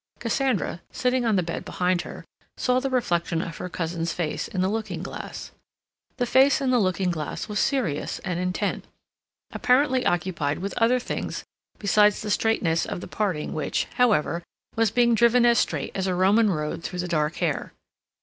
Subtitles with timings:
[0.17, 2.25] Cassandra, sitting on the bed behind her,
[2.57, 5.51] saw the reflection of her cousin's face in the looking glass.
[6.17, 8.85] The face in the looking glass was serious and intent,
[9.51, 11.43] apparently occupied with other things
[11.77, 14.41] besides the straightness of the parting which, however,
[14.75, 17.71] was being driven as straight as a Roman road through the dark hair.